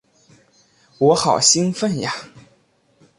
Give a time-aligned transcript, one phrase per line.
[0.97, 2.11] 我好兴奋啊！